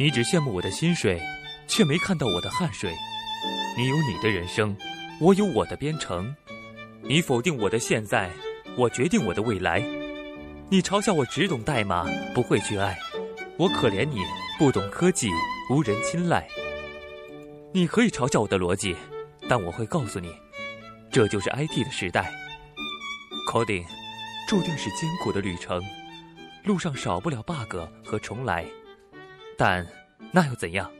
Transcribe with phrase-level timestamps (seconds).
[0.00, 1.20] 你只羡慕我的薪水，
[1.68, 2.90] 却没看到我的汗水。
[3.76, 4.74] 你有你的人生，
[5.20, 6.34] 我有我的编程。
[7.02, 8.30] 你否定我的现在，
[8.78, 9.78] 我决定我的未来。
[10.70, 12.98] 你嘲笑我只懂代码，不会去爱。
[13.58, 14.22] 我可怜你
[14.58, 15.28] 不懂科技，
[15.70, 16.48] 无人青睐。
[17.74, 18.96] 你可以嘲笑我的逻辑，
[19.50, 20.34] 但我会告诉你，
[21.12, 22.32] 这就是 IT 的时代。
[23.52, 23.84] Coding
[24.48, 25.78] 注定是艰苦的旅程，
[26.64, 28.64] 路上少不了 bug 和重来。
[29.60, 29.86] 但
[30.32, 30.90] 那又怎样？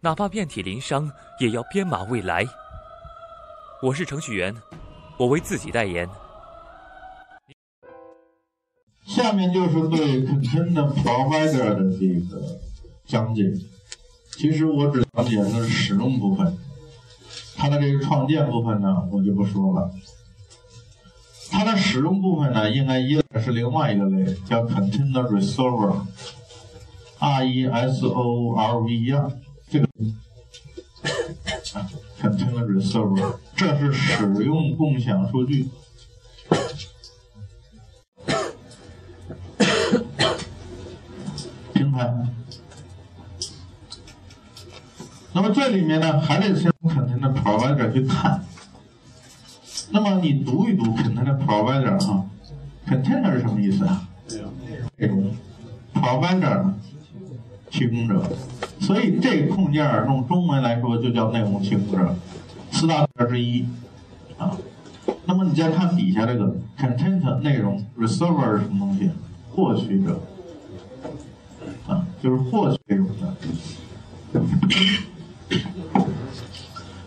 [0.00, 2.44] 哪怕遍体鳞伤，也要编码未来。
[3.80, 4.52] 我是程序员，
[5.16, 6.08] 我为自己代言。
[9.06, 12.58] 下面就是对 Content Provider 的这个
[13.06, 13.44] 讲解。
[14.32, 16.58] 其实我只讲解的是使用部分，
[17.56, 19.88] 它的这个创建部分呢，我就不说了。
[21.52, 25.12] 它的使用部分呢，应该依赖是另外一个类，叫 Content
[27.20, 29.30] Resolver，R E S O R V E R。
[29.70, 29.86] 这个
[31.74, 31.86] 啊
[32.20, 35.68] ，Content Resolver，这是使用共享数据。
[41.72, 42.12] 平台。
[45.32, 48.44] 那么这里面呢，还得先 Content Provider 去看。
[49.92, 52.24] 那么你读一读 Container Provider 哈
[52.88, 54.08] ，Container 是什么意思啊？
[54.96, 55.34] 内容。
[55.94, 56.72] Provider
[57.80, 58.22] 提供者。
[58.78, 62.14] 所以这个控件用中文来说就叫内容提供者，
[62.70, 63.66] 四大特之一
[64.36, 64.54] 啊。
[65.24, 69.10] 那么你再看底下这个 Content 内容 Reserver 是什么东西？
[69.50, 70.20] 获取者
[71.86, 73.34] 啊，就是获取内容的。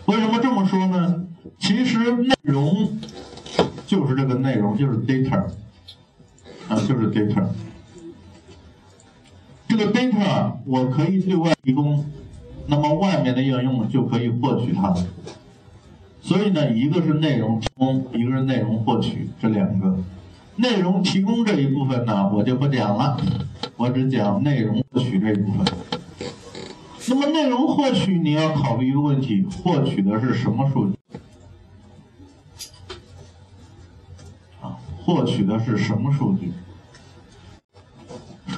[0.06, 1.24] 为什么这么说呢？
[1.60, 2.98] 其实内容
[3.86, 5.44] 就是这个内容，就是 data
[6.68, 7.46] 啊，就是 data。
[9.76, 12.04] 这个 data 我可以对外提供，
[12.68, 14.94] 那么外面的应用就可以获取它。
[16.22, 19.98] 所以呢，一个是内容提供，一个是内容获取，这两个。
[20.56, 23.20] 内容提供这一部分呢，我就不讲了，
[23.76, 25.66] 我只讲内容获取这一部分。
[27.08, 30.96] 那么内容获取你要考虑一个问题：获取的是什么数据？
[34.62, 36.52] 啊，获取的是什么数据？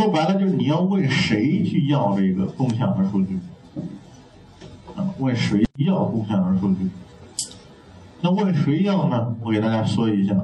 [0.06, 3.41] 说白了就是你要问谁去要这个共享的数据？
[4.94, 6.89] 啊，问谁要共享的数据？
[8.21, 9.34] 那问谁要呢？
[9.43, 10.41] 我给大家说一下，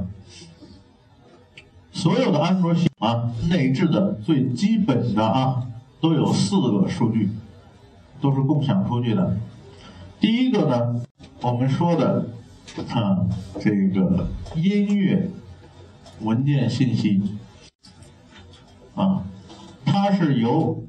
[1.93, 5.62] 所有的安卓系统啊，内置的最基本的啊，
[6.00, 7.31] 都有四个数据，
[8.21, 9.37] 都是共享数据的。
[10.19, 11.05] 第一个呢，
[11.41, 12.27] 我们说的
[12.89, 13.25] 啊，
[13.61, 15.31] 这个音乐
[16.21, 17.23] 文件信息
[18.97, 19.23] 啊。
[19.92, 20.82] 它是由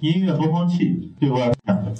[0.00, 1.94] 音乐播放器对外共享，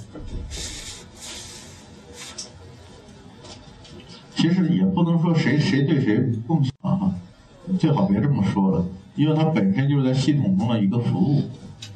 [4.35, 7.11] 其实也不能说谁谁对谁共享哈，
[7.79, 11.41] 最好别这么说了，因为它本身就是在系统中的一个服务，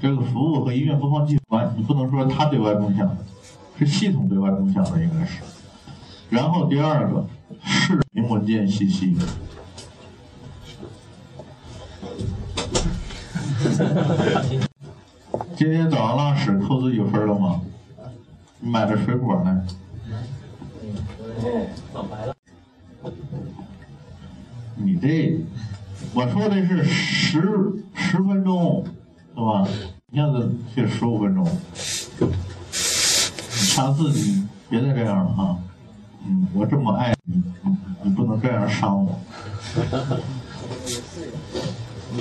[0.02, 3.18] 这个服务和音乐播放器有关，你不能说它对外共享的，
[3.78, 5.44] 是系统对外共享的应该是。
[6.32, 7.24] 然后第二个，
[7.64, 9.16] 视频文件信息。
[15.56, 17.62] 今天早上拉屎扣自己分了吗？
[18.62, 19.66] 买的水果呢？
[24.76, 25.40] 你这，
[26.14, 27.42] 我说的是十
[27.94, 28.84] 十分钟，
[29.34, 29.68] 是吧？
[30.12, 32.28] 一下子去十五分钟，你
[33.50, 35.58] 下次你别再这样了哈。
[36.28, 37.42] 嗯，我这么爱你，
[38.04, 39.20] 你不能这样伤我。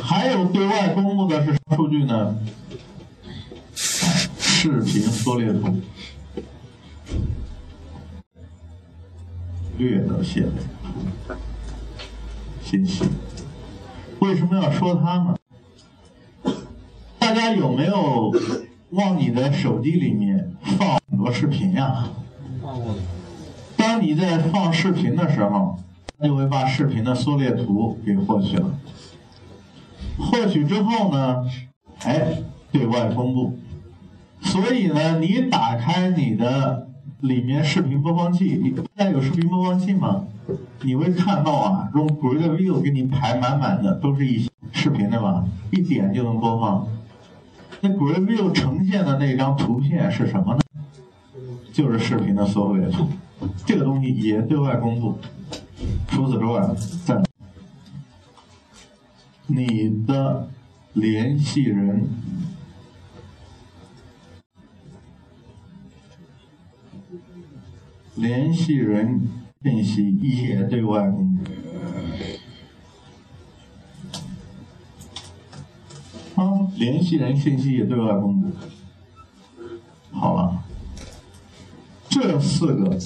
[0.02, 2.36] 还有对外公布的是什么数据呢？
[3.74, 5.80] 视频缩略图，
[9.76, 10.50] 略的显微
[12.62, 13.04] 信息。
[14.18, 15.36] 为什么要说它呢？
[17.18, 18.32] 大家有没有
[18.90, 22.08] 往你的手机里面放很多视频呀？
[22.60, 22.94] 放过。
[23.76, 25.78] 当你在放视频的时候，
[26.18, 28.78] 它就会把视频的缩略图给获取了。
[30.18, 31.44] 获取之后呢，
[32.04, 32.42] 哎，
[32.72, 33.58] 对外公布。
[34.40, 36.88] 所以呢，你打开你的
[37.20, 40.26] 里面视频播放器，你现在有视频播放器吗？
[40.82, 45.44] 你会看到啊，用 Grid View 给你排满满的，都是一些视频的吧？
[45.70, 46.86] 一点就能播放。
[47.80, 50.60] 那 Grid View 呈现的那张图片是什么呢？
[51.72, 53.06] 就是视频的缩略图。
[53.66, 55.18] 这个东西也对外公布。
[56.08, 56.60] 除此之外，
[57.04, 57.22] 在
[59.48, 60.48] 你的
[60.92, 62.08] 联系人。
[68.18, 69.28] 联系人
[69.62, 71.44] 信息也对外公布
[76.34, 78.50] 啊联系人信息也对外公布
[80.10, 80.64] 好了。
[82.08, 82.98] 这四个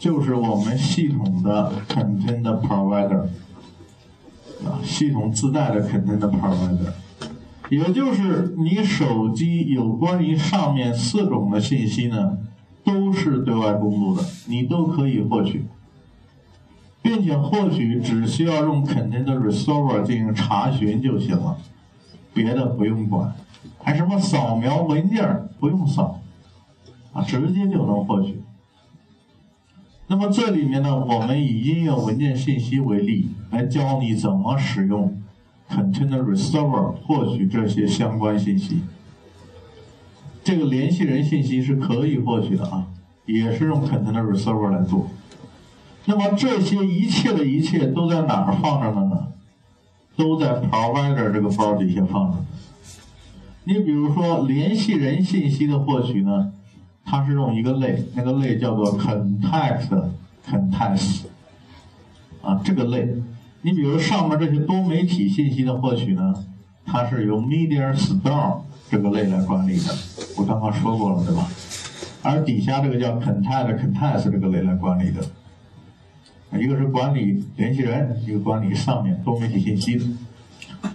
[0.00, 3.28] 就是我们系统的 content provider
[4.64, 6.92] 啊，系统自带的 content provider，
[7.70, 12.38] 也就是你手机有关于上面四种的信息呢，
[12.84, 15.64] 都是对外公布的，你都可以获取，
[17.00, 21.56] 并且获取只需要用 content resolver 进行查询就行了。
[22.32, 23.34] 别的不用管，
[23.78, 26.20] 还什么扫描文件不用扫，
[27.12, 28.42] 啊，直接就能获取。
[30.10, 35.22] 那么这里面呢，我们以音乐文件信息为例，来教你怎么使用
[35.70, 38.80] Content Resolver 获取这些相关信息。
[40.42, 42.88] 这个联系人信息是可以获取的啊，
[43.24, 45.06] 也是用 Content Resolver 来做。
[46.06, 49.28] 那么这些一切的一切都在哪儿放着的呢？
[50.16, 52.44] 都在 provider 这个包底下放着。
[53.62, 56.52] 你比如说联系人信息的获取呢，
[57.10, 59.88] 它是用一个类，那个类叫做 context
[60.48, 61.22] context
[62.40, 63.12] 啊，这个类。
[63.62, 66.32] 你比如上面这些多媒体信息的获取呢，
[66.86, 69.92] 它是由 media store 这个类来管理的，
[70.36, 71.48] 我刚刚说过了，对吧？
[72.22, 75.20] 而底下这个叫 context context 这个类来管理的。
[76.60, 80.16] 一个是管理联系人，一个管理上面多媒体信息。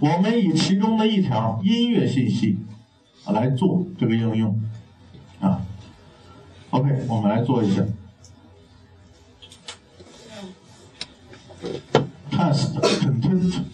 [0.00, 2.58] 我们以其中的一条音乐信息
[3.26, 4.58] 来做这个应用
[5.40, 5.60] 啊。
[6.75, 7.83] OK，我们来做一下。
[12.31, 13.65] Test content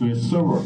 [0.00, 0.64] with server。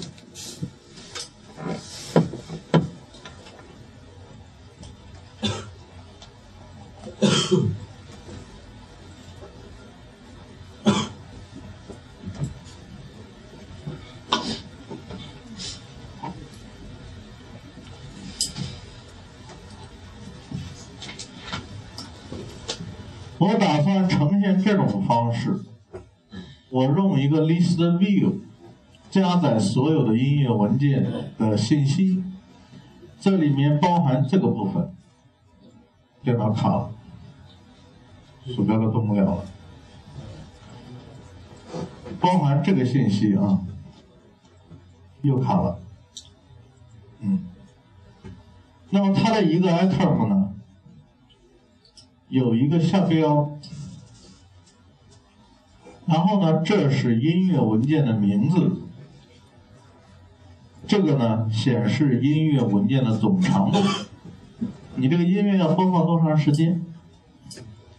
[23.40, 25.62] 我打算呈现这种方式，
[26.70, 28.42] 我用一个 list view
[29.10, 32.22] 加载所有的音乐文件的信息，
[33.18, 34.94] 这里面包含这个部分，
[36.22, 36.92] 电脑卡了，
[38.46, 39.46] 鼠标都动不了了，
[42.20, 43.62] 包含这个信息啊，
[45.22, 45.80] 又卡了，
[47.22, 47.48] 嗯，
[48.90, 50.54] 那么它的一个 item 呢？
[52.30, 53.58] 有一个下标，
[56.06, 58.84] 然后呢，这是音乐文件的名字，
[60.86, 63.80] 这个呢显示音乐文件的总长度，
[64.96, 66.86] 你这个音乐要播放多长时间？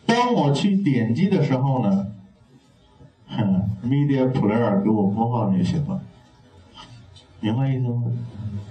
[0.06, 2.06] 当我去点击的时候呢
[3.26, 6.00] 哼，Media Player 给我播放就行了，
[7.40, 8.04] 明白意思吗？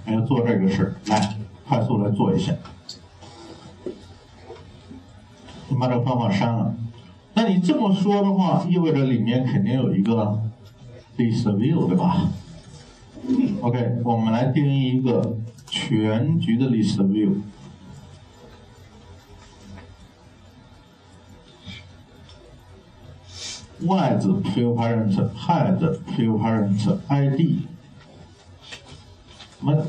[0.06, 1.36] 还要做这个事儿，来，
[1.68, 2.54] 快速来做一下。
[5.70, 6.74] 你把这个方法删了，
[7.34, 10.42] 那你这么说的话，意味着里面肯定有一个
[11.16, 12.28] list view，对吧
[13.60, 15.36] ？OK，我们来定义一个
[15.66, 17.36] 全局的 list view。
[23.82, 27.60] y 字 field parent，head field parent，id，
[29.58, 29.86] 什么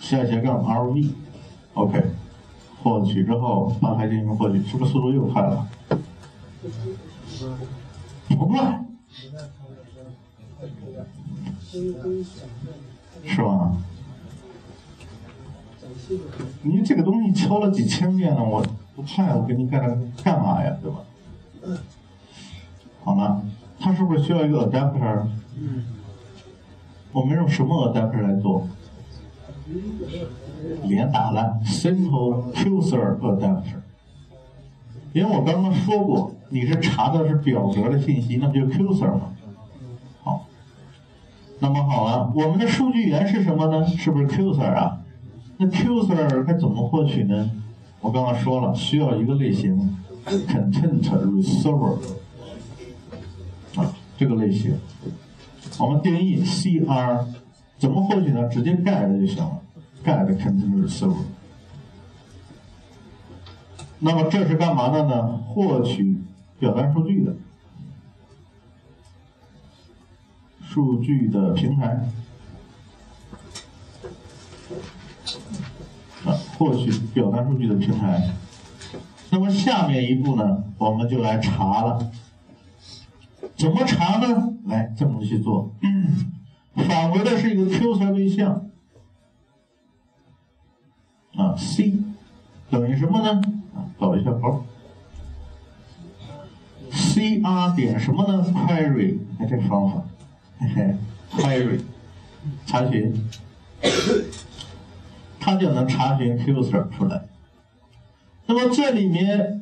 [0.00, 2.02] 下斜杠 rv，OK。
[2.82, 5.68] 获取之后，打开进行获取，是不是速度又快了？
[8.28, 8.84] 不快，
[13.24, 13.76] 是吧？
[16.62, 20.76] 你这个东西敲了几千遍了，我不快，我给你干这干嘛呀？
[20.82, 20.98] 对吧？
[23.04, 23.42] 好了，
[23.78, 25.26] 它是不是需要一个 adapter？
[27.12, 28.66] 我们用什么 adapter 来做？
[30.84, 33.80] 连打了 simplecuseradapter，
[35.12, 39.32] 因为我刚刚说过，你是查的是表格的信息，那不就 cuser 吗？
[40.22, 40.46] 好，
[41.60, 43.86] 那么好了，我们的数据源是什么呢？
[43.86, 44.98] 是不是 cuser 啊？
[45.58, 47.50] 那 cuser 该怎么获取呢？
[48.00, 49.96] 我刚刚说了，需要一个类型
[50.26, 51.98] content resolver
[53.76, 54.74] 啊，这个类型，
[55.78, 57.26] 我们定义 cr，
[57.80, 58.46] 怎么获取呢？
[58.46, 59.60] 直接 get 就行了。
[60.04, 61.24] get content resolver，
[63.98, 65.36] 那么这是干嘛的呢？
[65.36, 66.22] 获取
[66.58, 67.34] 表单数据的
[70.62, 72.08] 数据的平台
[76.24, 78.30] 啊，获取表单数据的平台。
[79.28, 82.10] 那么下面一步呢，我们就来查了。
[83.54, 84.54] 怎么查呢？
[84.64, 85.74] 来这么去做，
[86.74, 88.70] 返回的是一个 Q 三对象
[91.34, 91.94] 啊，C
[92.70, 93.40] 等于什么呢？
[93.74, 94.64] 啊，导一下包
[96.90, 100.02] ，CR 点什么呢？Query，哎这方法，
[100.58, 100.96] 嘿嘿
[101.32, 101.80] ，Query
[102.66, 103.28] 查询，
[105.38, 107.24] 它就能查询 Q 三出来。
[108.46, 109.58] 那么这里面。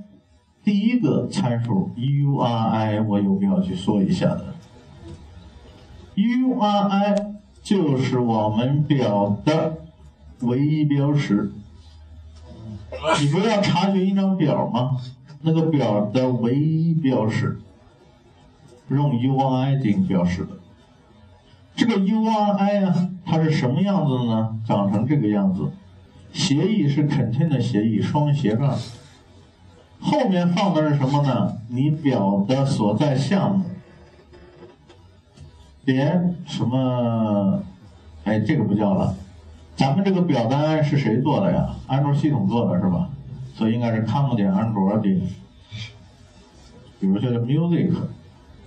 [0.64, 4.54] 第一个参数 URI 我有必要去说一下的
[6.18, 9.78] ，URI 就是我们表的
[10.40, 11.52] 唯一标识。
[13.20, 14.98] 你不要查询一张表吗？
[15.42, 17.60] 那个表的唯一标识
[18.88, 20.50] 用 URI 进行标识的。
[21.76, 24.58] 这个 URI 啊，它是什么样子的呢？
[24.66, 25.70] 长成这个样子，
[26.32, 28.76] 协议是 contain 的协议，双斜杠。
[30.00, 31.58] 后面放的是什么呢？
[31.68, 33.64] 你表的所在项目，
[35.88, 37.62] 点什么？
[38.24, 39.16] 哎，这个不叫了。
[39.74, 41.74] 咱们这个表单是谁做的呀？
[41.86, 43.08] 安卓系统做的是吧？
[43.54, 45.18] 所以应该是 com 点安卓点，
[47.00, 47.90] 比如叫 music，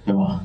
[0.03, 0.43] 对吧？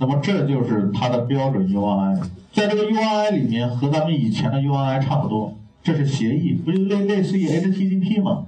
[0.00, 2.20] 那么这就是它的标准 UI，
[2.52, 8.46] 在这个 UI 里面和咱们以前的 UI 差不多，这是协议，不就类类似于 HTTP 吗？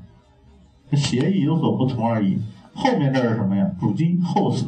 [0.94, 2.38] 协议有所不同而已。
[2.74, 3.70] 后面这是什么呀？
[3.78, 4.66] 主机 host。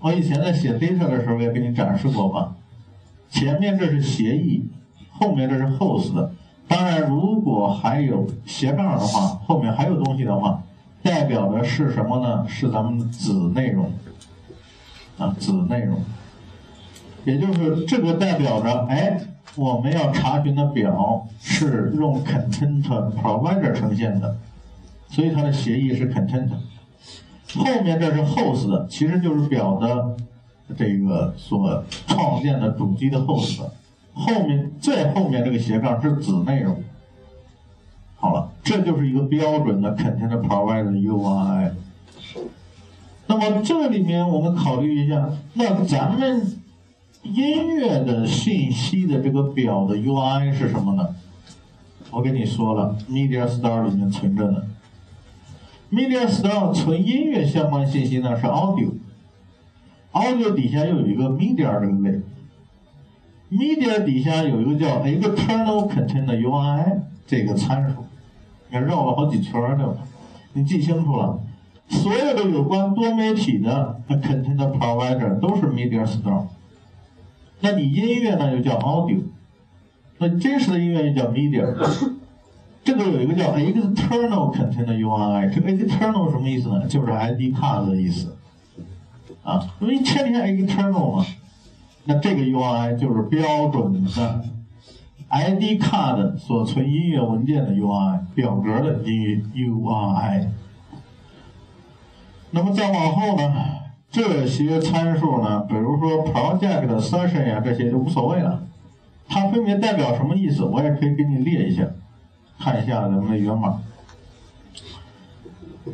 [0.00, 2.56] 我以前在写 data 的时候也给你展示过吧。
[3.28, 4.68] 前面这是协议，
[5.10, 6.30] 后面这是 host。
[6.66, 10.62] 当然，如果还有斜杠的话，后面还有东西的话，
[11.02, 12.46] 代表的是什么呢？
[12.48, 13.92] 是咱们子内容
[15.18, 16.02] 啊，子内容。
[17.24, 19.20] 也就是这个代表着，哎，
[19.56, 24.36] 我们要查询的表是用 content provider 呈现的。
[25.08, 26.48] 所以它的协议是 content，
[27.54, 30.16] 后面这是 host，其实就是表的
[30.76, 33.62] 这个所创建的主机的 host，
[34.12, 36.82] 后面最后面这个斜杠是子内容。
[38.16, 41.72] 好了，这就是一个标准的 content provider UI。
[43.26, 46.58] 那么这里面我们考虑一下，那咱们
[47.22, 51.14] 音乐的信息的这个表的 UI 是什么呢？
[52.10, 54.62] 我跟你说了，Media Star 里面存着呢。
[55.92, 62.20] Media Store 存音乐相关信息呢是 Audio，Audio 底下又有一个 Media 这个类
[63.50, 68.04] ，Media 底下有一个叫 external content UI 这个参数，
[68.70, 69.96] 你绕了好几圈对吧？
[70.52, 71.40] 你记清楚了，
[71.88, 76.44] 所有的有关多媒体的 Content Provider 都是 Media Store，
[77.58, 79.22] 那你音乐呢又叫 Audio，
[80.18, 81.66] 那真实的音乐又叫 Media。
[82.90, 86.88] 这个有一个叫 external content URI，这个 external 什么意思呢？
[86.88, 88.36] 就是 ID card 的意思，
[89.44, 91.24] 啊，因为天天 external 嘛，
[92.04, 94.44] 那这个 URI 就是标准的
[95.28, 100.48] ID card 所存音乐文件的 URI 表格的音 URI。
[102.50, 103.54] 那么再往后呢，
[104.10, 108.64] 这些参数呢，比如说 project session 呀，这些就无所谓了，
[109.28, 110.64] 它分别代表什么意思？
[110.64, 111.84] 我也可以给你列一下。
[112.60, 113.80] 看一下咱们的源码，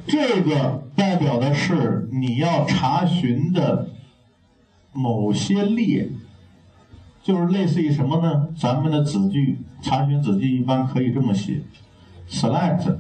[0.07, 3.89] 这个代表的是你要查询的
[4.93, 6.11] 某些列，
[7.23, 8.49] 就是类似于什么呢？
[8.59, 11.63] 咱们的子句查询子句一般可以这么写
[12.29, 12.97] ：select，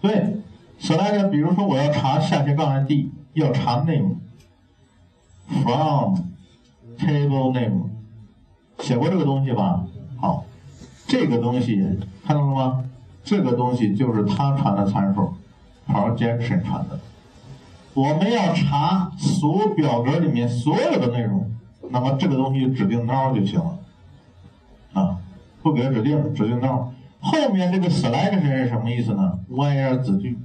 [0.00, 0.36] 对
[0.80, 4.14] ，select，比如说我要查下斜杠 ID，要查 name，from
[6.96, 7.90] table name，
[8.78, 9.84] 写过这个东西吧？
[11.10, 11.84] 这个东西
[12.24, 12.84] 看到了吗？
[13.24, 15.34] 这个东西就是它传的参数
[15.88, 17.00] ，projection 传的。
[17.94, 21.50] 我们要查所表格里面所有的内容，
[21.90, 23.78] 那么这个东西指定 now 就行了。
[24.92, 25.18] 啊，
[25.62, 26.92] 不给指定，指定 now。
[27.18, 30.38] 后面这个 selection 是什么意思呢？where 子句，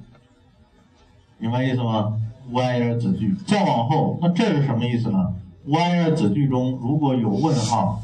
[1.38, 2.20] 明白意思吗
[2.52, 5.32] ？where 子句，再往后，那这是什么意思呢
[5.68, 8.02] ？where 子句中如果有问号。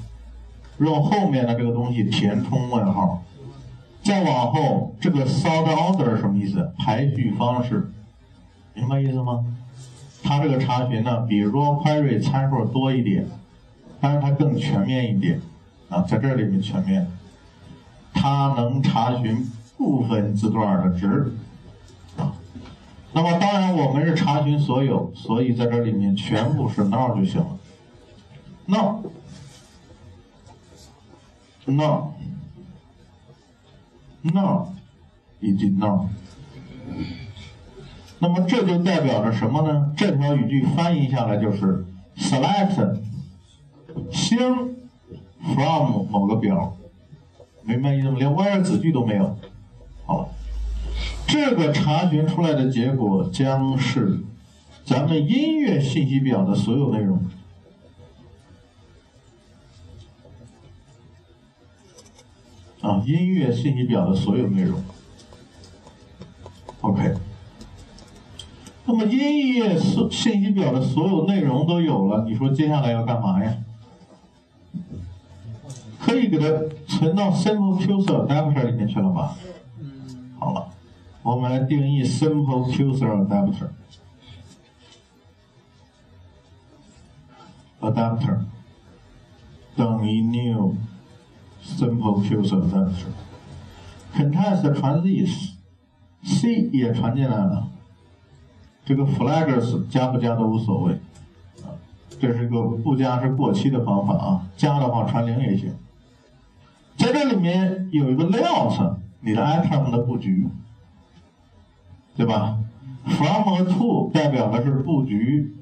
[0.84, 3.22] 用后面的这个东西填充问号，
[4.02, 6.72] 再往后这个 sort order 什么意思？
[6.78, 7.90] 排序方式，
[8.74, 9.44] 明白意思吗？
[10.22, 13.26] 它这个查询呢，比如说 query 参数多一点，
[14.00, 15.40] 但是它更全面一点
[15.88, 17.06] 啊，在这里面全面，
[18.12, 21.32] 它能查询部分字段的值
[22.16, 22.32] 啊。
[23.12, 27.58] 那么当然我们是查询所有，所以在这里面全部是 now 就行了
[28.66, 29.00] ，now。
[31.64, 32.12] No，no，
[35.40, 36.08] 以及 no。
[38.18, 39.92] 那么这就代表着什么呢？
[39.96, 41.84] 这条语句翻译下来就是
[42.16, 42.98] select
[44.10, 44.76] 星
[45.40, 46.76] from 某个表，
[47.64, 48.16] 明白意思吗？
[48.18, 49.36] 连 where 子句都没有。
[50.04, 50.28] 好了，
[51.26, 54.20] 这个查询出来的结果将是
[54.84, 57.24] 咱们音乐信息表的所有内容。
[62.82, 64.82] 啊，音乐信息表的所有内容。
[66.82, 67.14] OK。
[68.84, 73.56] 那么音乐信信息表的所有内容都有了，你说接下来要干嘛呀？
[76.00, 76.48] 可以给它
[76.88, 79.36] 存到 Simple Cursor Adapter 里面去了吧？
[80.40, 80.68] 好了，
[81.22, 83.68] 我们来定义 Simple Cursor Adapter。
[87.80, 88.40] Adapter
[89.76, 90.74] 等于 New
[91.64, 93.12] Simple Cursor Adapter。
[94.14, 97.68] Context Transits，C 也传进来了。
[98.84, 100.92] 这个 flags 加不加都无所谓，
[101.62, 101.70] 啊，
[102.20, 105.72] 这是一个不加是过期的方法啊，加的话传零也行。
[106.96, 110.48] 在这里面有一个 layout，你的 item 的布局，
[112.16, 112.58] 对吧
[113.04, 115.54] ？from 和 to 代表的是布局，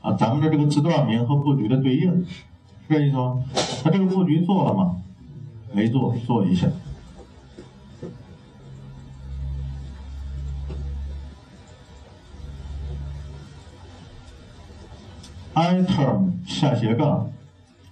[0.00, 2.44] 啊，咱们的这个字段名和布局的对应，是
[2.88, 3.44] 这意思吗？
[3.82, 5.02] 它这个布局做了吗？
[5.72, 6.68] 没做，做一下。
[15.54, 17.30] item 下斜杠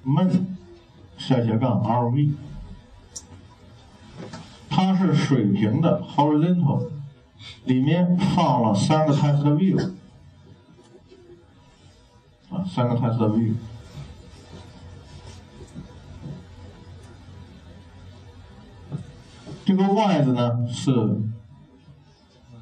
[0.04, 0.47] main
[1.18, 2.32] 下斜杠 rv，
[4.70, 6.88] 它是水平的 horizontal，
[7.64, 9.92] 里面放了三个 test view，
[12.50, 13.54] 啊，三个 test view，
[19.68, 20.90] 这个 wide 呢是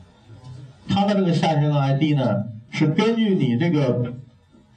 [0.88, 4.14] 它的这个下斜杠 ID 呢，是根据你这个。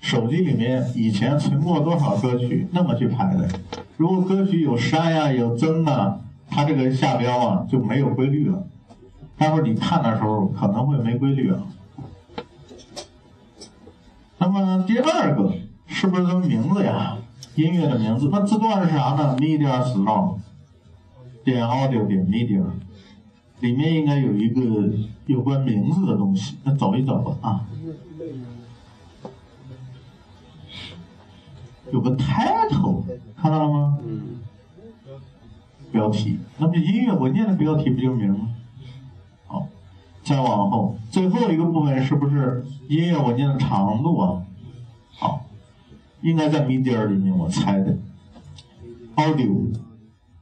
[0.03, 3.49] 手机里面以前存过多少歌曲，那么去排的。
[3.97, 6.19] 如果歌曲有删呀、有增啊，
[6.51, 8.65] 它这个下标啊就没有规律了。
[9.39, 11.63] 待会儿你看的时候可能会没规律啊。
[14.39, 15.53] 那么第二个
[15.87, 17.17] 是不是个名字呀？
[17.55, 18.29] 音乐的名字？
[18.33, 20.35] 那字段是啥呢？Media Star
[21.45, 22.65] 点 Audio 点 Media，
[23.61, 24.91] 里面应该有一个
[25.27, 27.67] 有关名字的东西，那找一找吧啊。
[31.93, 33.03] 有个 title，
[33.37, 33.99] 看到了吗？
[35.91, 38.49] 标题，那么音乐文件的标题不就名吗？
[39.47, 39.69] 好，
[40.25, 44.43] 再往后，最后一个部分是不是音乐文件的长度啊？
[45.11, 45.45] 好，
[46.23, 47.97] 应该在 media 里面，我猜的。
[49.17, 49.71] audio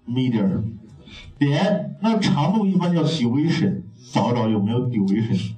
[0.07, 0.63] media
[1.39, 5.55] 点，那长度一般叫 duration，找找有没有 duration。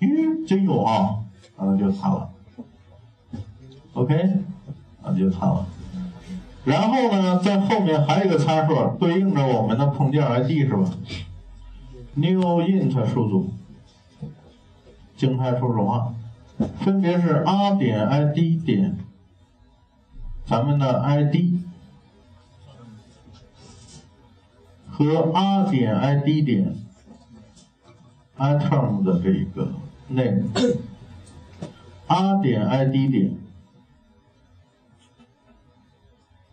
[0.00, 1.18] 咦，真有啊，
[1.58, 2.30] 那就它了。
[3.92, 4.14] OK，
[5.02, 5.66] 那就它了。
[6.64, 10.90] 然后呢，在后面还有一个参数对应着我们的碰件 ID 是吧
[12.14, 13.50] ？new int 数组，
[15.16, 16.14] 静态初始化，
[16.80, 18.98] 分别是 r 点 ID 点
[20.44, 21.36] 咱们的 ID
[24.90, 26.74] 和 r 点 ID 点
[28.38, 29.72] item 的这个
[30.08, 30.48] 内容
[32.08, 33.36] ，r 点 ID 点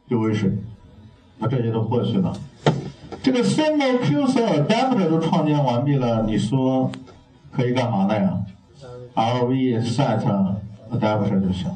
[0.08, 0.52] 就为水，
[1.40, 2.38] 那这些都过去了。
[3.24, 6.92] 这个 symbol cursor adapter 都创建完毕了，你说
[7.52, 8.46] 可以干嘛的呀？
[9.16, 10.24] ？lv set
[10.92, 11.76] adapter 就行，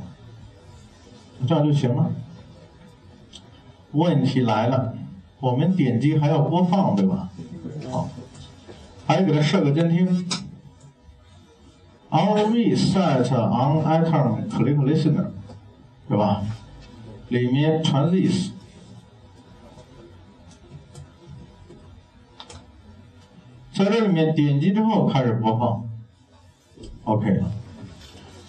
[1.47, 2.11] 这样就行了。
[3.91, 4.93] 问题来了，
[5.39, 7.29] 我们点击还要播放，对吧？
[7.89, 8.09] 好，
[9.07, 10.29] 还给它设个监听。
[12.11, 15.27] lv set on item click listener，
[16.07, 16.43] 对吧？
[17.29, 18.49] 里面传 this，
[23.73, 25.88] 在这里面点击之后开始播放
[27.03, 27.51] ，OK 了。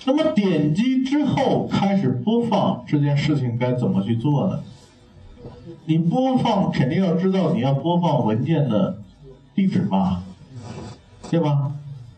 [0.06, 4.60] 那么点击之后开始播放这件事情该怎么去做呢？
[5.84, 8.98] 你播放肯定要知道你要播放文件的
[9.54, 10.22] 地址吧，
[11.30, 11.72] 对吧？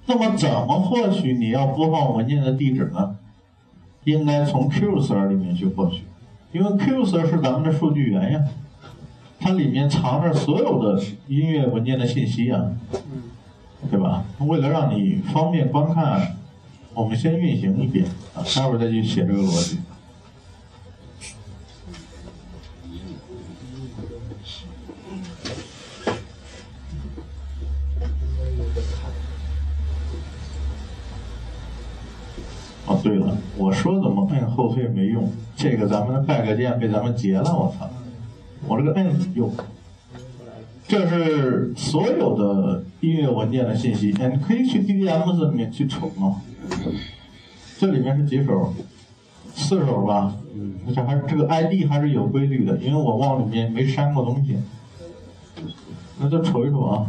[0.06, 3.16] 那么怎么获取你要播放文件的地址呢？
[4.04, 6.02] 应该从 cursor 里面去获取。
[6.52, 8.44] 因为 cursor 是咱们的数据源呀，
[9.38, 12.72] 它里面藏着所有的音乐文件的信息呀，
[13.90, 14.24] 对吧？
[14.38, 16.36] 为了让你方便观看，
[16.94, 19.78] 我们先运行一遍啊，待会儿再去写这个逻辑。
[32.86, 35.30] 哦，对了，我说怎么摁后退没用？
[35.54, 37.88] 这个咱们的 back 键被咱们截了，我操！
[38.66, 39.54] 我这个摁用，
[40.92, 44.12] 这是所有的音乐文件的信息。
[44.20, 46.42] 哎，你可以去 DDM 里面去瞅嘛。
[47.78, 48.74] 这里面是几首？
[49.54, 50.36] 四首吧。
[50.94, 54.58] 这还这个 ID 还是有规律的，因为我往里面没删过东西。
[56.20, 57.06] 那就瞅一瞅啊，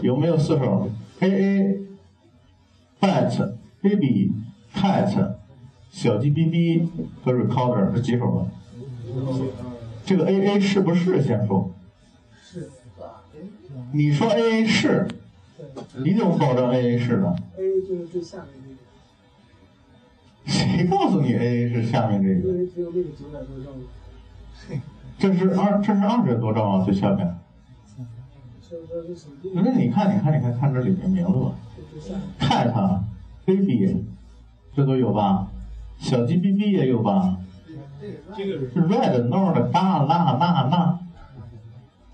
[0.00, 1.80] 有没有四首？AA、
[2.98, 4.32] bat、baby、
[4.74, 5.34] cat。
[5.90, 6.88] 小鸡哔哔
[7.22, 8.46] 和 recorder 是几首吧？
[10.06, 11.70] 这个 A A 是不是先说？
[12.42, 12.70] 是。
[13.92, 15.06] 你说 A A 是，
[16.04, 18.76] 你怎么保证 A A 是呢？A 就是最下面这个。
[20.46, 22.34] 谁告诉你 A A 是下面这个？
[22.48, 23.70] 因为只有那个九百多兆。
[25.18, 27.38] 这是二，这是二百多兆啊，最下面。
[29.54, 31.54] 那你看，你看，你看，看这里面名字吧。
[32.38, 33.00] cat、
[33.44, 34.04] baby，
[34.76, 35.48] 这都有吧？
[35.98, 37.38] 小鸡 bb 也有吧？
[38.36, 40.98] 这个是 red no 的哒啦那那，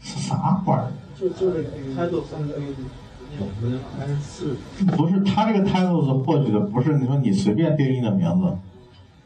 [0.00, 0.92] 是啥玩意儿？
[1.18, 2.62] 就就这个 title 三个 A，
[3.98, 4.56] 还是四？
[4.96, 8.56] 不是，他这个 title 是获取的，不是你说你随便定义的名字，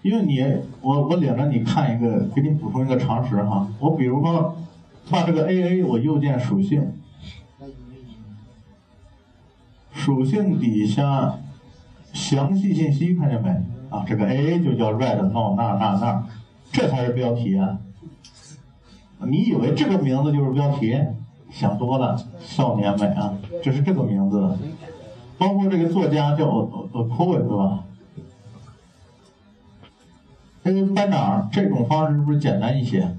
[0.02, 0.40] 因为你
[0.80, 3.68] 我我领着你看一个，给你补充一个常识哈。
[3.80, 4.56] 我比如说
[5.10, 6.92] 把这个 AA 我右键属性，
[9.92, 11.38] 属性底下
[12.12, 13.48] 详细信息看见没？
[13.90, 16.26] 啊，这个 A A 就叫 red no 那那那，
[16.70, 17.78] 这才是标题啊！
[19.26, 20.94] 你以为这个名字就是标题？
[21.50, 23.32] 想多了，少年美啊，
[23.62, 24.56] 这是这个名字。
[25.38, 26.46] 包括这个作家叫
[26.92, 27.84] Poet 对吧？
[30.64, 33.14] 哎，班长，这种方式是不是简单一些？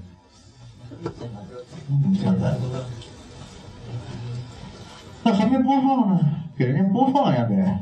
[1.88, 2.56] 嗯，简单。
[5.22, 6.20] 那还没播放呢，
[6.56, 7.78] 给人家播放呀得。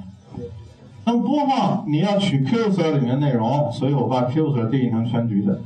[1.04, 5.60] 那播放你要取 Q s 里面内容，所以我把 Q s 定义成全局的。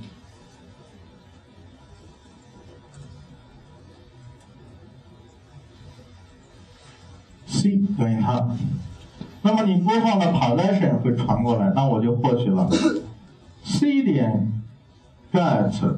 [7.98, 8.48] 等于它。
[9.42, 12.68] 那么你播放的 position 会传过来，那我就获取了
[13.64, 14.52] C 点
[15.32, 15.96] get，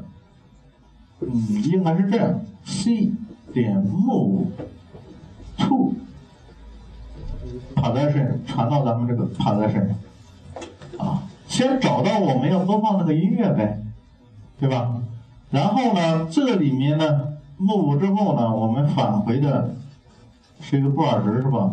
[1.20, 3.12] 嗯，应该是这样，C
[3.52, 4.46] 点 move
[5.59, 5.94] to。
[7.76, 9.88] position 传到咱们这个 position
[10.96, 13.83] 啊，先找到我们要播放那个音乐呗，
[14.59, 15.02] 对吧？
[15.50, 19.74] 然后呢，这里面呢，move 之后呢，我们返回的
[20.60, 21.72] 是一个布尔值是吧？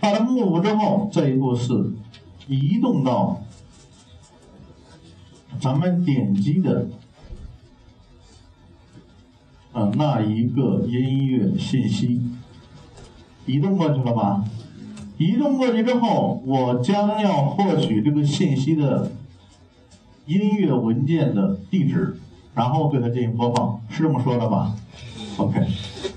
[0.00, 1.92] 把它 move 之后，这一步是
[2.46, 3.42] 移动到
[5.60, 6.88] 咱们点击的
[9.72, 12.22] 啊那一个音乐信息，
[13.46, 14.44] 移动过去了吧？
[15.18, 19.10] 移动过去之后，我将要获取这个信息的
[20.26, 22.18] 音乐文件的地址，
[22.54, 24.76] 然后对它进行播放，是这么说的吧
[25.38, 25.66] ？OK，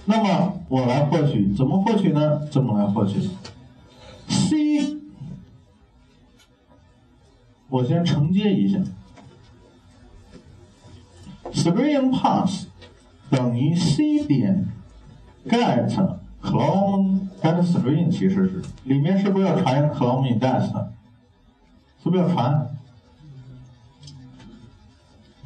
[0.10, 2.44] 那么我来获取，怎么获取呢？
[2.48, 3.30] 怎么来获取
[4.28, 4.98] ？C，
[7.70, 8.80] 我先承接一下
[11.52, 12.66] ，Stream Pass
[13.30, 14.68] 等于 C 点
[15.48, 20.72] get clone get string，其实是里面是不是要传一个 clone index？
[22.02, 22.79] 是不是要传？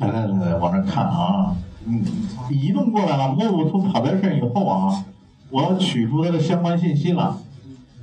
[0.08, 1.56] 来来来，往这看啊！
[1.86, 2.04] 嗯，
[2.50, 5.04] 移动过来了，move to position 以后啊，
[5.50, 7.38] 我要取出它的相关信息了。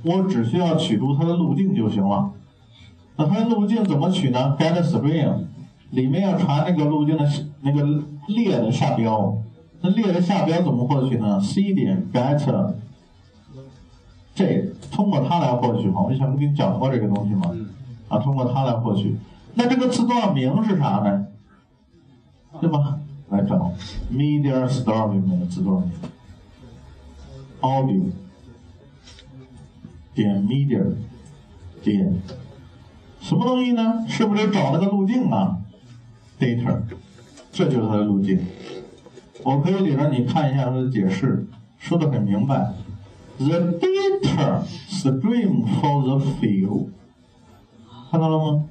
[0.03, 2.31] 我只需要取出它的路径就行了。
[3.17, 5.33] 那它的路径怎么取呢？get string
[5.91, 7.27] 里面要传那个路径的
[7.61, 9.35] 那个列的下标。
[9.81, 12.73] 那列的下标怎么获取呢？C 点 get
[14.33, 16.01] 这通过它来获取嘛？
[16.01, 17.51] 我以前不跟你讲过这个东西吗？
[18.07, 19.15] 啊，通过它来获取。
[19.55, 21.25] 那这个字段名是啥呢？
[22.60, 22.98] 对吧？
[23.28, 23.72] 来找
[24.10, 25.92] media store 里面的字段名，
[27.60, 28.10] audio
[30.14, 30.94] 点 media
[31.82, 32.22] 点
[33.20, 34.04] 什么东西呢？
[34.08, 35.58] 是不是得找那个路径啊？
[36.38, 36.80] data，
[37.50, 38.38] 这就是它的路径。
[39.42, 41.46] 我可以给让你看一下它的解释，
[41.78, 42.72] 说的很明白。
[43.38, 46.90] The data stream for the field，
[48.10, 48.64] 看到了吗？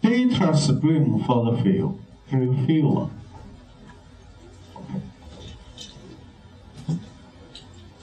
[0.00, 1.94] Data stream for the field，
[2.29, 3.07] 这个 feel，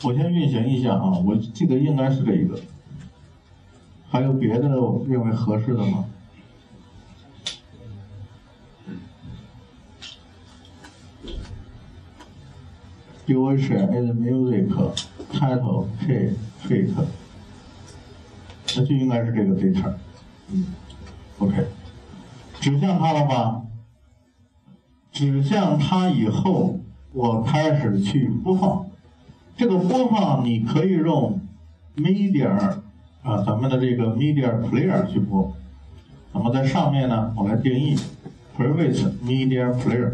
[0.02, 2.61] 我先运行一下啊，我记得应该是这一个。
[4.08, 6.04] 还有别的认为合适的吗
[13.26, 14.68] ？Duration is music
[15.32, 16.90] title K fit，
[18.76, 19.94] 那就应该是这个 data，
[20.50, 20.66] 嗯
[21.38, 21.66] ，OK，
[22.61, 23.62] 指向它了吧？
[25.12, 26.81] 指向它以后，
[27.12, 28.87] 我开始去播放。
[29.57, 31.38] 这个播放你可以用
[31.96, 32.48] media
[33.22, 35.55] 啊，咱们的这个 media player 去播。
[36.33, 37.94] 那么在上面呢，我来定义
[38.57, 40.12] private media player。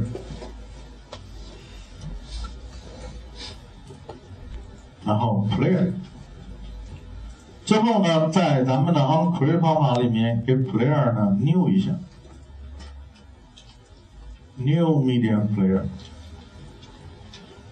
[5.04, 5.92] 然后 player，
[7.64, 11.92] 最后呢，在咱们的 onCreate 方法里面给 player 呢 new 一下
[14.58, 15.40] ，new media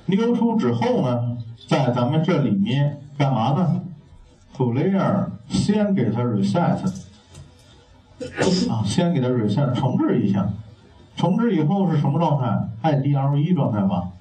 [0.06, 1.36] player，new 出之后呢，
[1.68, 3.82] 在咱们这里面干嘛呢
[4.56, 6.78] ？player 先给它 reset，
[8.70, 10.48] 啊，先给它 reset 重置一下，
[11.16, 14.12] 重置以后是什么状态？IDLE 状态吧。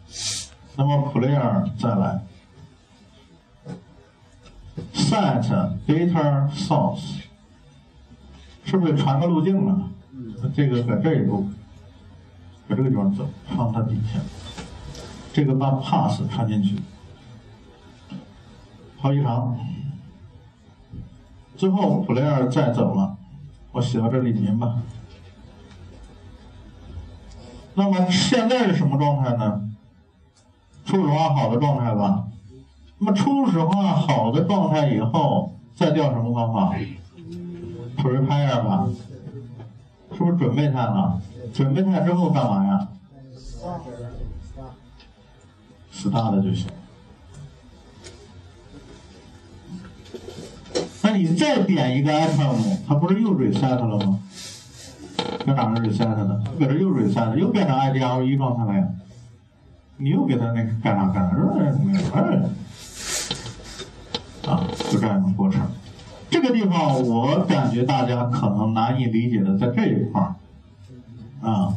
[0.75, 2.21] 那么 player 再来。
[4.93, 5.41] set
[5.87, 7.21] data source，
[8.65, 9.89] 是不是传个路径了？
[10.53, 11.47] 这个在这一步，
[12.67, 14.19] 在这个地方走，放它底下，
[15.31, 16.79] 这个把 pass 传进去，
[18.97, 19.57] 好一长，
[21.55, 23.17] 最后 player 再走了，
[23.71, 24.81] 我写到这里面吧。
[27.75, 29.69] 那么现在是什么状态呢？
[30.85, 32.25] 初始化好的状态吧。
[32.97, 36.73] 那么初始化好的状态以后，再调什么方法
[37.97, 38.87] ？prepare 吧，
[40.13, 41.21] 是不是准备它了？
[41.55, 42.85] 准备它之后干嘛呀
[45.93, 46.67] ？start 就行。
[51.01, 54.19] 那你再点一个 item，它不是又 reset 了吗？
[55.45, 56.43] 搁哪儿 reset 的？
[56.59, 58.85] 搁这又 reset，又变成 IDL 一状态了呀？
[59.95, 61.37] 你又给它那个干啥干啥？
[62.15, 62.41] 哎。
[64.51, 65.65] 啊，就这样一个过程。
[66.29, 70.35] 这个地方我感觉大家可能难以理解的在这一块儿
[71.41, 71.73] 啊，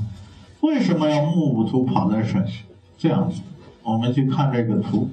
[0.60, 2.46] 为什么要 move to position
[2.96, 3.42] 这样子？
[3.82, 5.10] 我们去看这个图。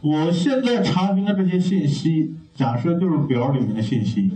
[0.00, 4.30] 我现在查询的这些信息，假设就是表里面的信息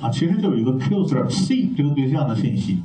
[0.00, 2.78] 啊，其实就有一个 cursor C 这个对象的信息。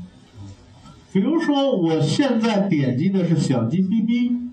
[1.11, 4.51] 比如说，我现在点击的是小鸡哔哔。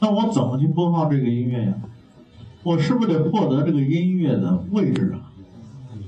[0.00, 1.74] 那我怎么去播放这个音乐呀？
[2.62, 5.32] 我是不是得获得这个音乐的位置啊？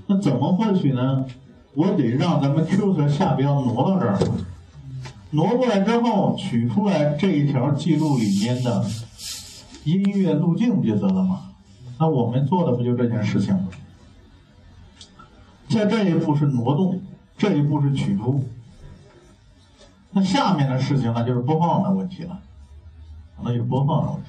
[0.06, 1.24] 那怎么获取呢？
[1.74, 4.18] 我得让咱们 cursor 下标挪到这儿，
[5.30, 8.84] 挪过来之后取出来这一条记录里面的
[9.84, 11.50] 音乐路径不就得了吗？
[11.98, 13.68] 那我们做的不就这件事情吗？
[15.68, 17.00] 在这一步是挪动，
[17.36, 18.44] 这一步是取出，
[20.12, 22.40] 那下面的事情那就是播放的问题了。
[23.42, 24.28] 那就是播放的问题。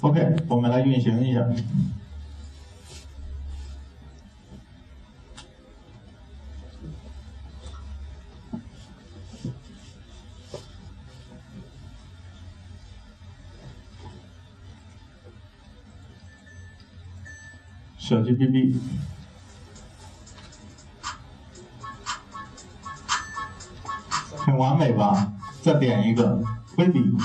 [0.00, 1.40] OK，我们来运行一下。
[18.08, 18.78] 小 GPP，
[24.36, 25.32] 很完美吧？
[25.60, 26.40] 再点一个
[26.76, 27.16] baby，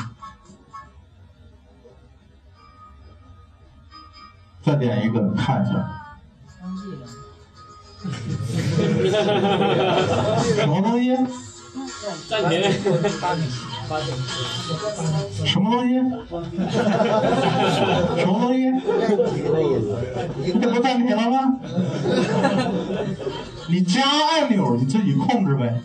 [4.65, 6.17] 再点一个看一下
[10.56, 11.15] 什么东西？
[12.28, 12.60] 暂停。
[15.46, 15.94] 什么东西？
[18.20, 18.60] 什么东西？
[20.60, 21.60] 这不暂停了吗？
[23.68, 25.82] 你加按钮你自己控制呗。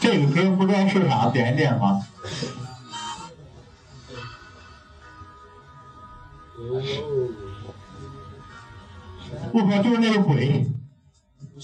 [0.00, 2.00] 这个歌不知道是啥，点一点吧。
[9.52, 10.66] 我靠，就是那个鬼，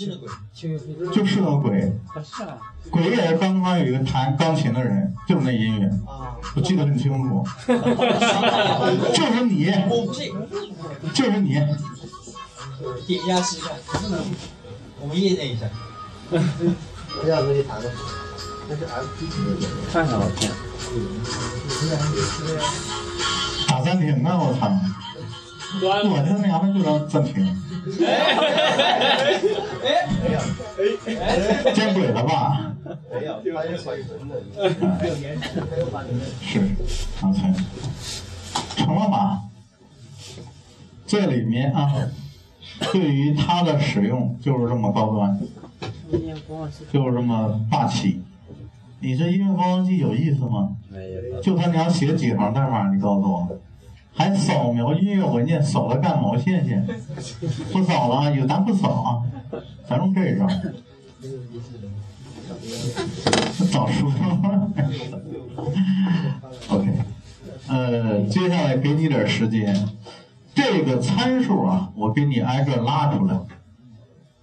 [0.07, 1.93] 就是那个鬼。
[2.91, 5.91] 鬼也是刚刚有一个弹钢琴的人，就是那音乐，
[6.57, 7.45] 我记得很清楚，
[9.13, 9.67] 就是你，
[11.13, 11.53] 就是你，
[13.07, 13.37] 点一下，
[15.01, 15.67] 我们验证一下。
[17.23, 17.91] 这样子你弹的，
[18.69, 19.27] 那是 M P。
[19.93, 20.51] 看看我天，
[23.69, 24.39] 打暂停啊！
[24.39, 24.71] 我操，
[25.83, 27.45] 我他娘的就能暂停，
[31.73, 32.75] 见鬼了吧？
[33.13, 34.35] 没有，发现水存的。
[36.43, 36.61] 是，
[37.21, 37.55] 刚才
[38.77, 39.43] 成了吧？
[41.07, 41.93] 这里面啊，
[42.93, 45.41] 对于它的使用就是这么高端，
[46.93, 48.23] 就是这么霸气。
[49.01, 50.77] 你这音乐播放器有意思吗？
[50.89, 51.41] 没有。
[51.41, 53.49] 就他娘写几行代码，你告诉我，
[54.21, 56.87] 还扫描音乐文件，扫了干毛线线？
[57.73, 59.23] 不扫了，有咱不扫啊，
[59.89, 60.47] 咱用这招。
[63.73, 64.13] 早说。
[66.69, 66.93] OK，
[67.69, 69.89] 呃，接下来给你点时间，
[70.55, 73.35] 这个参数啊，我给你挨个拉出来，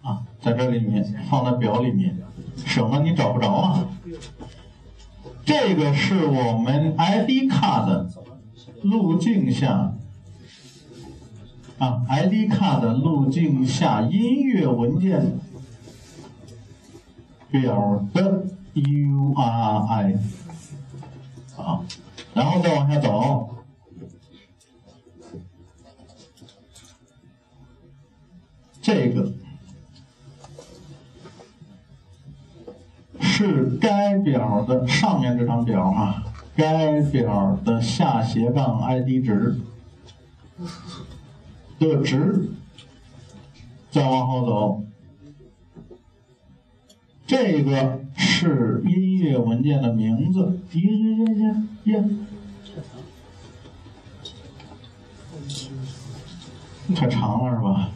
[0.02, 2.18] 啊，在这里面放在表里面，
[2.66, 3.88] 省得你找不着啊。
[5.46, 8.10] 这个是我们 ID 卡的
[8.84, 9.94] 路径下
[11.78, 15.40] 啊，ID 卡的路径下音乐文件
[17.50, 20.18] 表的 URI
[21.58, 21.82] 啊，
[22.34, 23.56] 然后再往下走，
[28.82, 29.32] 这个。
[33.20, 36.24] 是该表的上面这张表啊，
[36.58, 39.56] 该表的下斜杠 ID 值
[41.78, 42.50] 的值，
[43.92, 44.84] 再往后走，
[47.28, 50.82] 这个是音乐文件的名字，呀
[51.14, 51.54] 呀
[51.86, 52.04] 呀呀，
[56.96, 57.92] 太长了是吧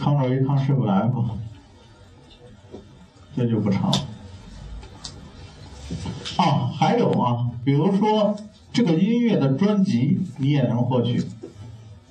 [0.00, 1.38] ？Ctrl A Ctrl F，
[3.36, 3.92] 这就不长。
[6.36, 8.36] 啊，还有啊，比如说
[8.72, 11.22] 这个音乐的专辑，你也能获取，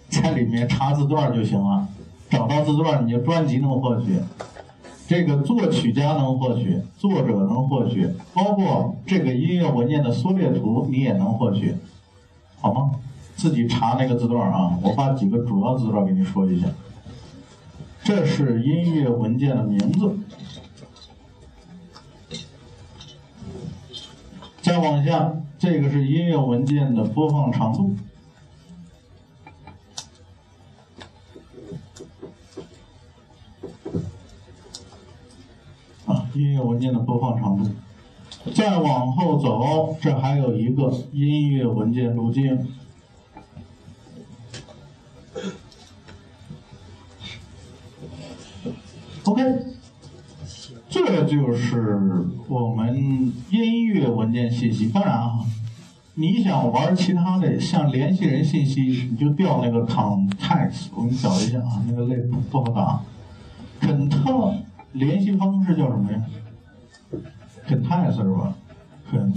[0.10, 1.88] 在里面查字段就行了，
[2.30, 4.20] 找到字段，你就专辑能获取，
[5.08, 11.76] 这个作曲家能获取，作者能获取，包括这个音乐文件的缩略图，你也能获取，
[12.60, 12.92] 好吗？
[13.36, 16.68] 自己查那个字段啊，我把几个主要字段给你说一下，
[18.04, 20.14] 这是音乐文件的名字。
[24.70, 27.96] 再往下，这个是音乐文件的播放长度
[36.06, 37.72] 啊，音乐文件的播放长度。
[38.54, 42.72] 再往后走，这还有一个音乐文件路径。
[49.24, 49.79] OK。
[51.12, 51.98] 这就是
[52.48, 52.96] 我们
[53.50, 54.90] 音乐文件信息。
[54.90, 55.40] 当然啊，
[56.14, 60.90] 你想玩其他的，像联系人信息，你就调那个 context。
[60.94, 62.16] 我给你找一下啊，那个类
[62.52, 63.02] 不好打。
[63.80, 64.54] 肯特
[64.92, 66.24] 联系方式叫什么呀
[67.68, 68.54] ？context 是吧？
[69.10, 69.34] 肯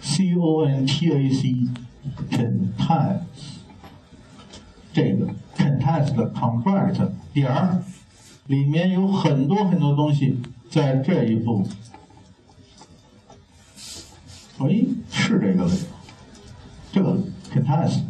[0.00, 1.56] c o n t a c
[2.30, 3.18] context
[4.92, 7.82] 这个 context contract 点儿。
[8.48, 10.36] 里面有很多很多东西，
[10.72, 11.62] 在这一步，
[14.58, 15.84] 哎，是这个位置，
[16.90, 17.18] 这个
[17.52, 18.00] content，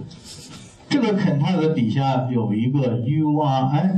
[0.89, 3.97] 这个 content 底下有一个 URI，content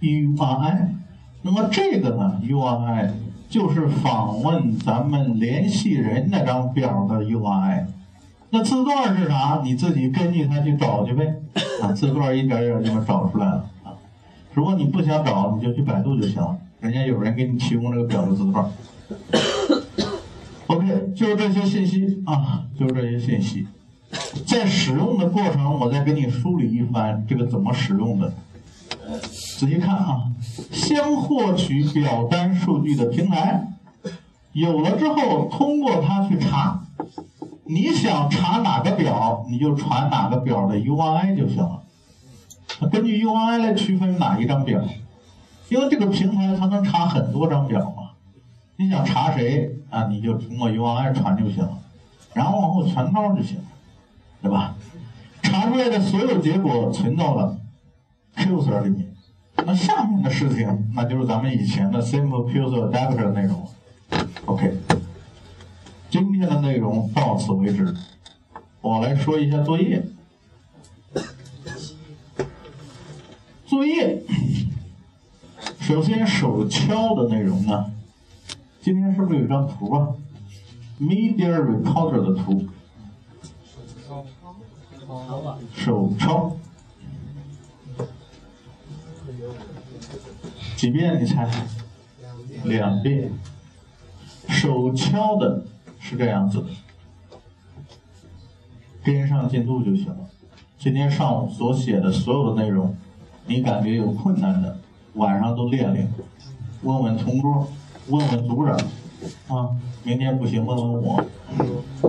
[0.00, 0.88] URI，
[1.42, 3.10] 那么这个呢 URI
[3.48, 7.86] 就是访问咱们联系人那张表的 URI。
[8.50, 9.62] 那字段是啥？
[9.64, 11.34] 你自己根据它去找去呗。
[11.82, 13.68] 啊，字段一点点就能找出来了。
[14.54, 18.70] 如果你不想找，你就去百度就行了，人家有人给你提供这个表的字段。
[20.66, 23.66] OK，就是这些信息啊，就是这些信息。
[24.46, 28.32] 在使用的过程，我再给你梳理一番这个怎么使用的。
[29.30, 30.24] 仔细看啊，
[30.70, 33.68] 先获取表单数据的平台，
[34.52, 36.82] 有了之后，通过它去查。
[37.64, 41.82] 你想查哪个表，你就传哪个表的 UI 就行了。
[42.88, 44.82] 根据 U I 来区分哪一张表，
[45.68, 48.10] 因为这个平台它能查很多张表嘛。
[48.76, 51.78] 你想查谁啊，你就通过 U I 传就行了，
[52.34, 53.64] 然后往后传抄就行了，
[54.42, 54.74] 对吧？
[55.42, 57.58] 查出来的所有结果存到了
[58.36, 59.14] Qser 里面。
[59.64, 63.68] 那下面的事情，那就是咱们以前的 Simple Qser Adapter 的内容。
[64.46, 64.74] OK。
[66.10, 67.94] 今天的内容到此为止，
[68.80, 70.02] 我来说一下作业。
[73.72, 74.22] 作业，
[75.80, 77.90] 首先手敲的内容呢，
[78.82, 80.08] 今天是不是有张图啊
[81.00, 82.66] ？Media Recorder 的图，
[85.74, 86.54] 手抄，
[90.76, 91.48] 几遍你猜？
[92.64, 93.32] 两遍，
[94.50, 95.64] 手敲的。
[95.98, 96.66] 是这样子的，
[99.02, 100.28] 跟上进度就行了。
[100.78, 102.94] 今天上午所写的所有的内容，
[103.46, 104.78] 你感觉有困难的，
[105.14, 106.08] 晚上都练练，
[106.82, 107.68] 问问同桌，
[108.08, 108.76] 问问组长，
[109.48, 111.24] 啊，明天不行问问我，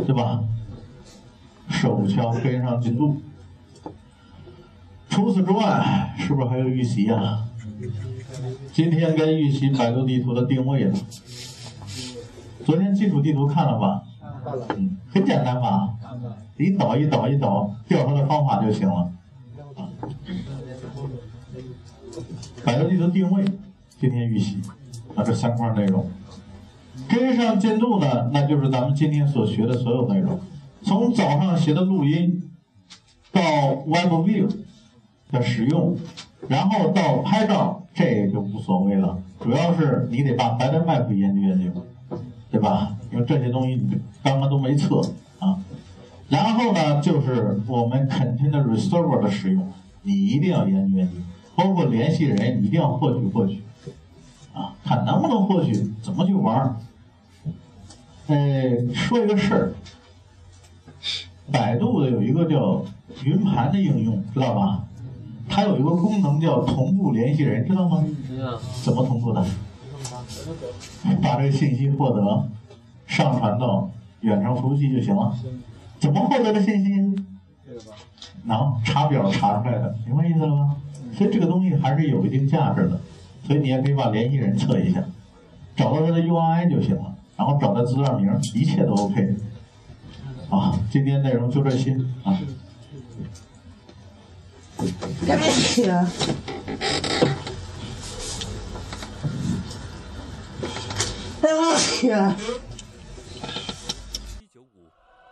[0.06, 0.44] 对吧？
[1.70, 3.18] 手敲跟上进度。
[5.10, 7.46] 除此之外，是不是还有预习啊？
[8.72, 10.96] 今天该预习百度地图的定位了。
[12.66, 14.04] 昨天基础地图看了吧？
[14.44, 14.66] 看了。
[14.78, 15.90] 嗯，很简单吧？
[16.58, 19.12] 一导一导一导，调它的方法就行了。
[22.64, 23.44] 百度地图定位，
[24.00, 24.62] 今天预习，
[25.16, 26.10] 啊，这三块内容。
[27.10, 30.40] 跟上进度呢，那就是咱们今天所学的所有内容。
[30.82, 32.50] 从早上学的录音，
[33.32, 33.42] 到
[33.86, 34.50] Web View
[35.32, 35.98] 的使用，
[36.48, 39.18] 然后到拍照，这也就无所谓了。
[39.40, 41.86] 主要是你得把 b a t Map 研究研究。
[42.52, 42.96] 对吧？
[43.12, 45.02] 因为这些东西你刚刚都没测
[45.40, 45.58] 啊。
[46.30, 51.14] 然后呢，就是我们 Container Reserver 的使用，你一定要研究研究，
[51.56, 53.62] 包括联系人，你一定要获取获取
[54.54, 56.76] 啊，看能不能获取，怎么去玩儿。
[58.28, 59.74] 呃，说一个事儿，
[61.52, 62.84] 百度的有一个叫
[63.24, 64.84] 云盘的应用，知道吧？
[65.50, 68.04] 它有一个功能叫同步联系人，知道吗？
[68.28, 68.60] 知道。
[68.82, 69.46] 怎么同步的？
[71.22, 72.50] 把这个信息获得，
[73.06, 73.92] 上传到
[74.22, 75.38] 远程服务器就行了。
[76.00, 77.24] 怎么获得的信息？
[78.46, 80.76] 能查表查出来的，明白意思了吗？
[81.16, 83.00] 所以这个东西还是有一定价值的。
[83.46, 85.04] 所以你也可以把联系人测一下，
[85.76, 89.36] 找到他的 URI 就行了，然后找他资料名，一切都 OK。
[90.50, 91.92] 好，今天内容就这些
[92.24, 92.40] 啊。
[94.78, 95.44] 对不
[101.78, 102.36] 起啊！
[104.40, 104.66] 七九五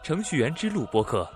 [0.04, 1.28] 程序员之路播客，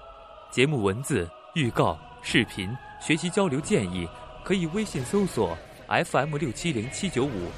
[0.52, 2.70] 节目文字、预告、视频、
[3.02, 4.08] 学习交流建议，
[4.46, 7.50] 可以微信搜索 FM 六七零七九五，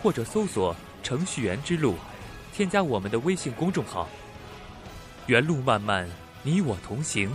[0.00, 1.96] 或者搜索程序员之路，
[2.52, 4.08] 添加我们的微信公众号。
[5.26, 6.08] 原路漫漫，
[6.44, 7.28] 你我同行，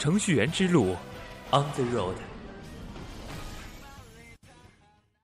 [0.00, 0.96] 程序员之路
[1.52, 2.16] ，On the road。